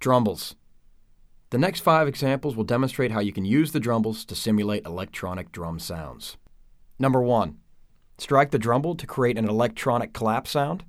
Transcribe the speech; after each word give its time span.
Drumbles. 0.00 0.54
The 1.50 1.58
next 1.58 1.80
five 1.80 2.06
examples 2.06 2.54
will 2.54 2.64
demonstrate 2.64 3.10
how 3.10 3.18
you 3.18 3.32
can 3.32 3.44
use 3.44 3.72
the 3.72 3.80
drumbles 3.80 4.24
to 4.26 4.36
simulate 4.36 4.86
electronic 4.86 5.50
drum 5.50 5.80
sounds. 5.80 6.36
Number 7.00 7.20
one, 7.20 7.58
strike 8.16 8.52
the 8.52 8.60
drumble 8.60 8.94
to 8.94 9.06
create 9.06 9.36
an 9.36 9.48
electronic 9.48 10.12
clap 10.12 10.46
sound, 10.46 10.84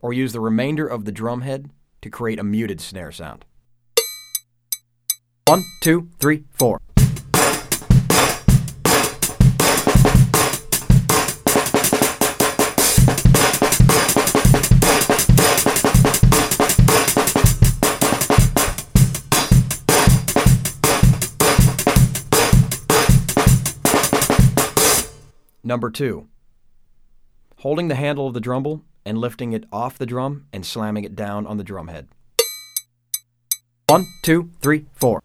or 0.00 0.12
use 0.12 0.32
the 0.34 0.40
remainder 0.40 0.86
of 0.86 1.06
the 1.06 1.12
drum 1.12 1.40
head 1.40 1.70
to 2.02 2.10
create 2.10 2.38
a 2.38 2.44
muted 2.44 2.82
snare 2.82 3.12
sound. 3.12 3.46
One, 5.46 5.64
two, 5.82 6.10
three, 6.18 6.44
four. 6.50 6.80
Number 25.62 25.90
two, 25.90 26.26
holding 27.58 27.88
the 27.88 27.94
handle 27.94 28.26
of 28.26 28.32
the 28.32 28.40
drumble 28.40 28.82
and 29.04 29.18
lifting 29.18 29.52
it 29.52 29.64
off 29.70 29.98
the 29.98 30.06
drum 30.06 30.46
and 30.54 30.64
slamming 30.64 31.04
it 31.04 31.14
down 31.14 31.46
on 31.46 31.58
the 31.58 31.64
drum 31.64 31.88
head. 31.88 32.08
One, 33.86 34.06
two, 34.22 34.52
three, 34.62 34.86
four. 34.94 35.20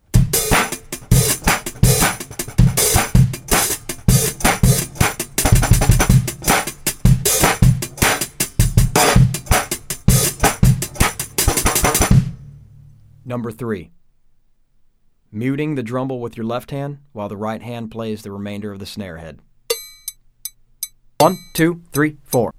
Number 13.24 13.52
three, 13.52 13.92
muting 15.32 15.76
the 15.76 15.84
drumble 15.84 16.20
with 16.20 16.36
your 16.36 16.46
left 16.46 16.72
hand 16.72 16.98
while 17.14 17.30
the 17.30 17.38
right 17.38 17.62
hand 17.62 17.90
plays 17.90 18.22
the 18.22 18.32
remainder 18.34 18.74
of 18.74 18.80
the 18.80 18.86
snare 18.86 19.18
head. 19.18 19.40
One, 21.22 21.38
two, 21.54 21.82
three, 21.94 22.18
four. 22.26 22.52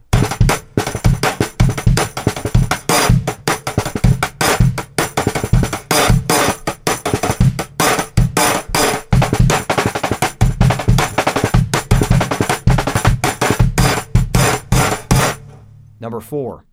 Number 16.01 16.21
four, 16.21 16.65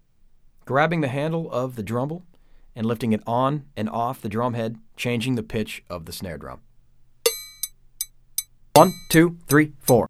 grabbing 0.64 1.02
the 1.02 1.10
handle 1.10 1.52
of 1.52 1.76
the 1.76 1.84
drumble 1.84 2.24
and 2.78 2.86
lifting 2.86 3.12
it 3.12 3.22
on 3.28 3.66
and 3.76 3.90
off 3.90 4.22
the 4.22 4.30
drum 4.30 4.54
head, 4.54 4.78
changing 4.96 5.36
the 5.36 5.44
pitch 5.44 5.84
of 5.90 6.06
the 6.06 6.14
snare 6.14 6.38
drum. 6.38 6.62
One, 8.74 8.94
two, 9.10 9.38
three, 9.48 9.74
four. 9.82 10.08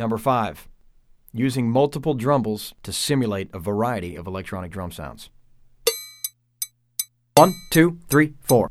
Number 0.00 0.16
five, 0.16 0.66
using 1.30 1.70
multiple 1.70 2.14
drumbles 2.14 2.72
to 2.84 2.90
simulate 2.90 3.50
a 3.52 3.58
variety 3.58 4.16
of 4.16 4.26
electronic 4.26 4.70
drum 4.70 4.90
sounds. 4.90 5.28
One, 7.34 7.52
two, 7.70 7.98
three, 8.08 8.32
four. 8.40 8.70